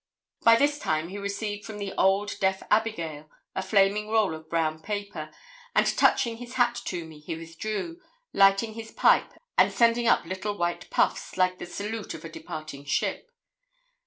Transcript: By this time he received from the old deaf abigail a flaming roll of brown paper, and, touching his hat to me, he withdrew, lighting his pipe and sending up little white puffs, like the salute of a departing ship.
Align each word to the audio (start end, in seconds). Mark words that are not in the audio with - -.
By 0.41 0.55
this 0.55 0.79
time 0.79 1.09
he 1.09 1.19
received 1.19 1.63
from 1.63 1.77
the 1.77 1.93
old 1.95 2.33
deaf 2.39 2.63
abigail 2.71 3.29
a 3.53 3.61
flaming 3.61 4.09
roll 4.09 4.33
of 4.33 4.49
brown 4.49 4.81
paper, 4.81 5.29
and, 5.75 5.85
touching 5.95 6.37
his 6.37 6.55
hat 6.55 6.73
to 6.85 7.05
me, 7.05 7.19
he 7.19 7.35
withdrew, 7.35 8.01
lighting 8.33 8.73
his 8.73 8.89
pipe 8.89 9.31
and 9.59 9.71
sending 9.71 10.07
up 10.07 10.25
little 10.25 10.57
white 10.57 10.89
puffs, 10.89 11.37
like 11.37 11.59
the 11.59 11.67
salute 11.67 12.15
of 12.15 12.25
a 12.25 12.29
departing 12.29 12.83
ship. 12.83 13.29